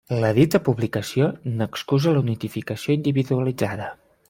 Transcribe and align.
La 0.21 0.29
dita 0.35 0.59
publicació 0.69 1.27
n'excusa 1.59 2.15
la 2.17 2.25
notificació 2.31 2.97
individualitzada. 2.99 3.93